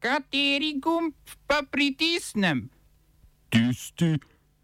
[0.00, 1.12] Kateri gumb
[1.46, 2.70] pa pritisnem?
[3.48, 4.16] Tisti,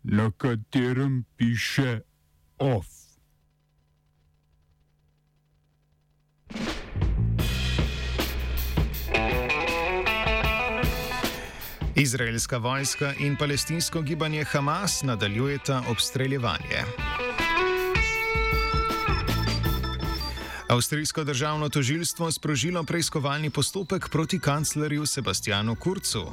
[0.03, 2.01] na katerem piše
[2.59, 2.86] OF.
[11.96, 17.26] Izraelska vojska in palestinsko gibanje Hamas nadaljujeta obstreljevanje.
[20.77, 26.27] Avstrijsko državno tožilstvo sprožilo preiskovalni postopek proti kanclerju Sebastianu Kurcu.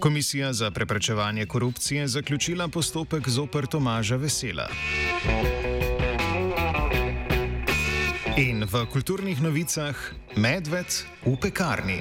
[0.00, 4.68] Komisija za preprečevanje korupcije zaključila postopek zoper Tomaža Vesela.
[8.36, 9.96] In v kulturnih novicah
[10.36, 12.00] medved v pekarni.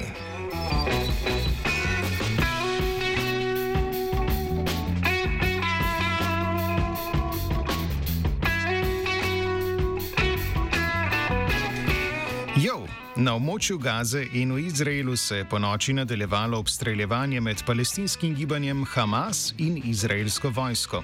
[13.15, 18.85] Na območju Gaze in v Izraelu se je po noči nadaljevalo obstreljevanje med palestinskim gibanjem
[18.85, 21.03] Hamas in izraelsko vojsko.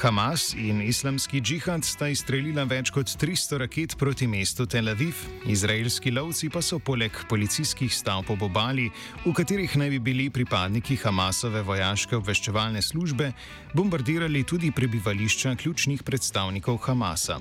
[0.00, 5.14] Hamas in islamski džihad sta izstrelila več kot 300 raket proti mestu Tel Aviv,
[5.46, 8.88] izraelski lovci pa so poleg policijskih stavb ob obali,
[9.26, 13.32] v katerih naj bi bili pripadniki Hamasove vojaške obveščevalne službe,
[13.74, 17.40] bombardirali tudi prebivališča ključnih predstavnikov Hamasa.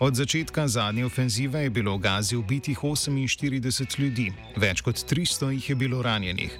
[0.00, 5.68] Od začetka zadnje ofenzive je bilo v Gazi ubitih 48 ljudi, več kot 300 jih
[5.70, 6.58] je bilo ranjenih.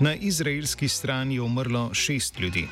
[0.00, 2.68] Na izraelski strani je umrlo šest ljudi.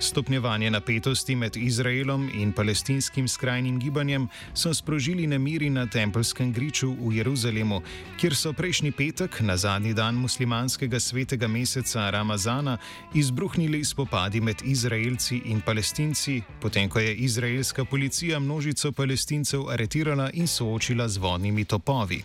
[0.00, 7.12] Stopnjevanje napetosti med Izraelom in palestinskim skrajnim gibanjem so sprožili nemiri na Tempelskem griču v
[7.16, 7.80] Jeruzalemu,
[8.20, 12.78] kjer so prejšnji petek, na zadnji dan muslimanskega svetega meseca Ramazana,
[13.14, 20.46] izbruhnili spopadi med Izraelci in palestinci, potem ko je izraelska policija množico palestincev aretirala in
[20.46, 22.22] soočila z vodnimi topovi.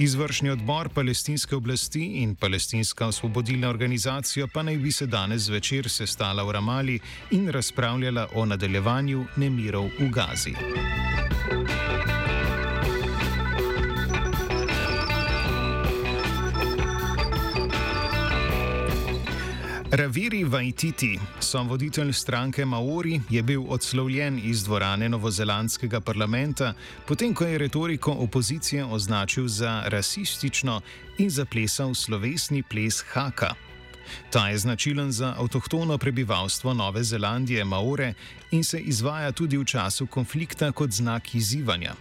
[0.00, 6.42] Izvršni odbor palestinske oblasti in palestinska osvobodilna organizacija pa naj bi se danes zvečer sestala
[6.42, 6.98] v Ramali
[7.30, 10.54] in razpravljala o nadaljevanju nemirov v Gazi.
[19.92, 26.74] Raviri Vajtiti, so voditelj stranke Maori, je bil odslovljen iz dvorane novozelandskega parlamenta,
[27.06, 30.80] potem ko je retoriko opozicije označil za rasistično
[31.18, 33.54] in zaplesal slovesni ples Haka.
[34.30, 38.14] Ta je značilen za avtohtono prebivalstvo Nove Zelandije Maore
[38.50, 41.94] in se izvaja tudi v času konflikta kot znak izzivanja.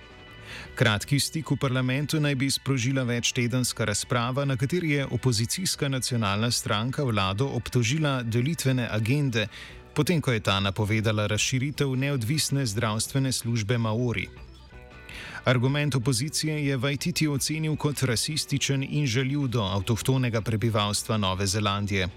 [0.76, 7.04] Kratki stik v parlamentu naj bi sprožila večtedenska razprava, na kateri je opozicijska nacionalna stranka
[7.04, 9.48] vlado obtožila delitvene agende,
[9.94, 14.28] potem ko je ta napovedala razširitev neodvisne zdravstvene službe Maori.
[15.44, 22.10] Argument opozicije je Vajtiti ocenil kot rasističen in žaljiv do avtohtonega prebivalstva Nove Zelandije.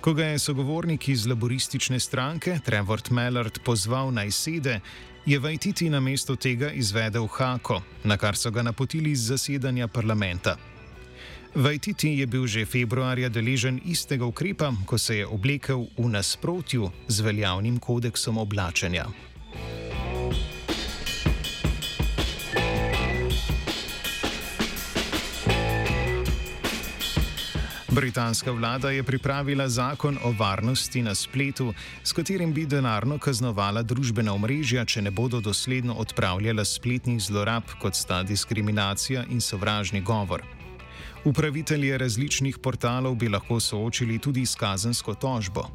[0.00, 4.80] Ko ga je sogovornik iz laboristične stranke Trevor Mellard pozval naj sede,
[5.26, 10.56] je Vajtiti na mesto tega izvedel Hako, na kar so ga napotili z zasedanja parlamenta.
[11.54, 17.20] Vajtiti je bil že februarja deležen istega ukrepa, ko se je oblekel v nasprotju z
[17.20, 19.06] veljavnim kodeksom oblačenja.
[27.90, 31.74] Britanska vlada je pripravila zakon o varnosti na spletu,
[32.04, 37.98] s katerim bi denarno kaznovala družbena omrežja, če ne bodo dosledno odpravljala spletnih zlorab, kot
[37.98, 40.46] sta diskriminacija in sovražni govor.
[41.24, 45.66] Upravitelje različnih portalov bi lahko soočili tudi s kazensko tožbo.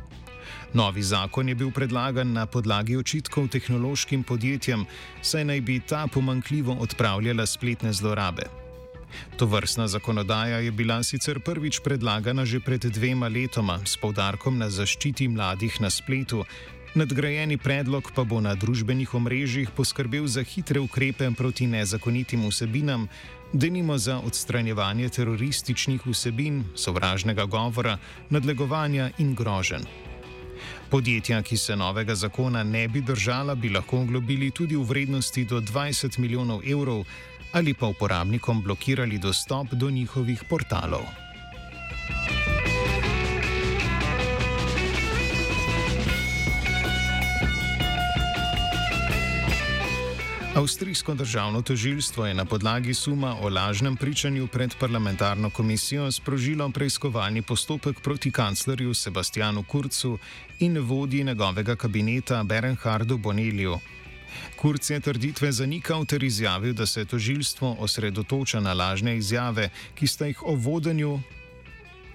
[0.73, 4.85] Novi zakon je bil predlagan na podlagi očitkov tehnološkim podjetjem,
[5.21, 8.64] saj naj bi ta pomankljivo odpravljala spletne zlorabe.
[9.37, 14.69] To vrstna zakonodaja je bila sicer prvič predlagana že pred dvema letoma s povdarkom na
[14.69, 16.45] zaščiti mladih na spletu.
[16.95, 23.09] Nadgrajeni predlog pa bo na družbenih omrežjih poskrbel za hitre ukrepe proti nezakonitim vsebinam,
[23.51, 27.97] denimo za odstranjevanje terorističnih vsebin, sovražnega govora,
[28.29, 29.83] nadlegovanja in grožen.
[30.89, 35.59] Podjetja, ki se novega zakona ne bi držala, bi lahko oglobili tudi v vrednosti do
[35.61, 37.03] 20 milijonov evrov,
[37.55, 41.05] ali pa uporabnikom blokirali dostop do njihovih portalov.
[50.55, 57.41] Avstrijsko državno tožilstvo je na podlagi suma o lažnem pričanju pred parlamentarno komisijo sprožilo preiskovalni
[57.41, 60.17] postopek proti kanclerju Sebastianu Kurcu
[60.59, 63.79] in vodji njegovega kabineta Berenhardu Boneliju.
[64.55, 70.25] Kurc je trditve zanikal ter izjavil, da se tožilstvo osredotoča na lažne izjave, ki sta
[70.25, 71.19] jih o vodenju.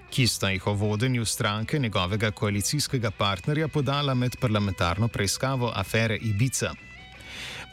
[0.09, 6.73] Ki sta jih o vodenju stranke njegovega koalicijskega partnerja podala med parlamentarno preiskavo afere Ibica.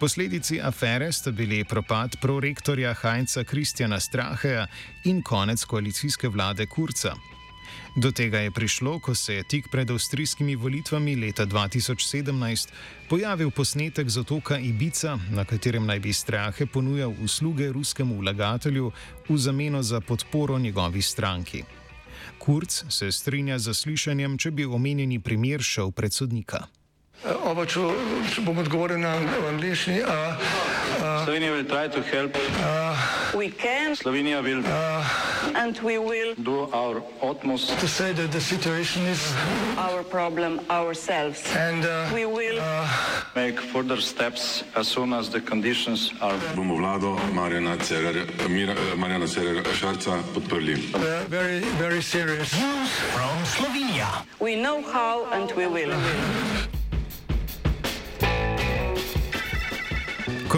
[0.00, 4.66] Posledici afere sta bili propad prorektorja Heinza Kristjana Straheja
[5.04, 7.14] in konec koalicijske vlade Kurca.
[7.98, 12.68] Do tega je prišlo, ko se je tik pred avstrijskimi volitvami leta 2017
[13.08, 18.92] pojavil posnetek z otoka Ibica, na katerem naj bi Strahe ponujal usluge ruskemu vlagatelju
[19.28, 21.64] v zameno za podporo njegovi stranki.
[22.38, 26.77] Kurc se strinja z zaslišanjem, če bi omenjeni primer šel pred sodnika.
[27.26, 27.82] Oba, če,
[28.30, 29.16] če bom odgovoril na
[29.50, 29.98] angliški.
[31.24, 32.36] Slovenija will try to help.
[33.34, 34.62] We can Slovenija will
[35.54, 39.34] and we will do our utmost To say that the situation is,
[39.76, 41.42] our problem ourselves.
[41.56, 42.62] and uh, We will
[43.34, 48.94] make further steps as soon as the conditions are bomo vlado Marjana Cererja, Mira, eh,
[48.96, 50.94] Marjana Cererja Šarca podprli.
[50.94, 52.54] uh, very, very serious.
[54.40, 55.92] we know how and we will.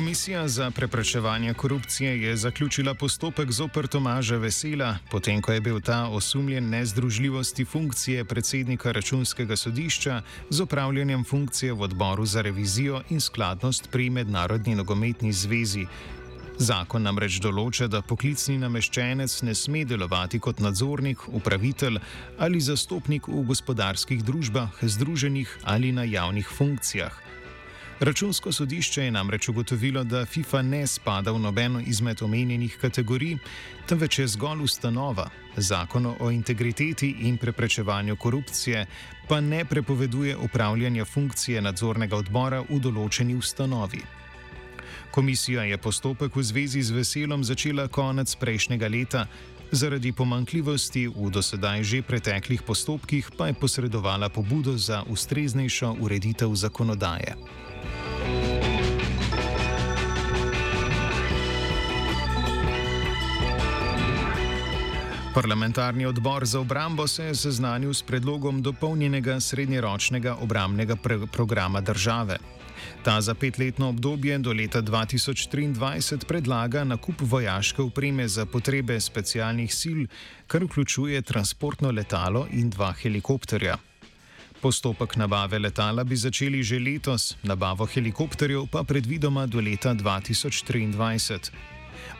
[0.00, 6.08] Komisija za preprečevanje korupcije je zaključila postopek zoper Tomaža Vesela, potem ko je bil ta
[6.08, 13.90] osumljen nezdružljivosti funkcije predsednika računskega sodišča z opravljanjem funkcije v odboru za revizijo in skladnost
[13.92, 15.84] pri Mednarodni nogometni zvezi.
[16.58, 22.00] Zakon namreč določa, da poklicni nameščenec ne sme delovati kot nadzornik, upravitelj
[22.38, 27.29] ali zastopnik v gospodarskih družbah, združenih ali na javnih funkcijah.
[28.00, 33.36] Računsko sodišče je namreč ugotovilo, da FIFA ne spada v nobeno izmed omenjenih kategorij,
[33.86, 35.28] temveč je zgolj ustanova.
[35.56, 38.86] Zakon o integriteti in preprečevanju korupcije
[39.28, 44.00] pa ne prepoveduje upravljanja funkcije nadzornega odbora v določeni ustanovi.
[45.10, 49.26] Komisija je postopek v zvezi z veselom začela konec prejšnjega leta,
[49.72, 57.36] zaradi pomankljivosti v dosedaj že preteklih postopkih pa je posredovala pobudo za ustreznejšo ureditev zakonodaje.
[65.34, 70.96] Parlamentarni odbor za obrambo se je seznanil s predlogom dopolnjenega srednjeročnega obramnega
[71.32, 72.38] programa države.
[73.02, 80.00] Ta za petletno obdobje do leta 2023 predlaga nakup vojaške opreme za potrebe specialnih sil,
[80.46, 83.76] kar vključuje transportno letalo in dva helikopterja.
[84.60, 91.50] Postopek nabave letala bi začeli že letos, nabavo helikopterjev pa predvidoma do leta 2023.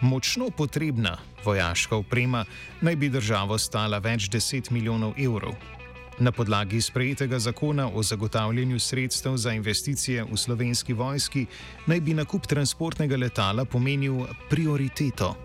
[0.00, 2.44] Močno potrebna vojaška oprema
[2.80, 5.79] naj bi državo stala več deset milijonov evrov.
[6.20, 11.46] Na podlagi sprejetega zakona o zagotavljanju sredstev za investicije v slovenski vojski
[11.86, 15.36] naj bi nakup transportnega letala pomenil prioriteto.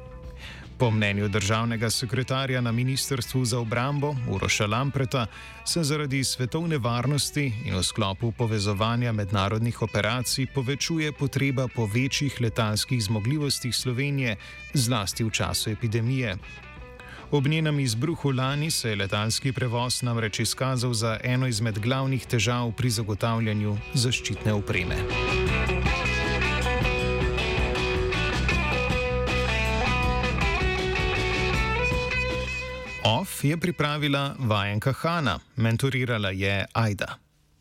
[0.77, 5.27] Po mnenju državnega sekretarja na Ministrstvu za obrambo Uroša Lampreta
[5.65, 13.03] se zaradi svetovne varnosti in v sklopu povezovanja mednarodnih operacij povečuje potreba po večjih letalskih
[13.03, 14.35] zmogljivostih Slovenije,
[14.73, 16.37] zlasti v času epidemije.
[17.35, 22.71] Ob njenem izbruhu lani se je letalski prevoz namreč izkazal za eno izmed glavnih težav
[22.71, 24.95] pri zagotavljanju zaščitne opreme.
[33.03, 37.24] OF je pripravila vajenka Hanna, mentorirala je Aida.